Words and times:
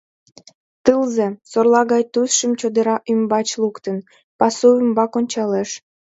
Тылзе, 0.85 1.27
сорла 1.51 1.81
гай 1.91 2.03
тӱсшым 2.13 2.51
чодыра 2.59 2.95
ӱмбач 3.11 3.47
луктын, 3.61 3.97
пасу 4.39 4.67
ӱмбак 4.81 5.11
ончалеш. 5.19 5.69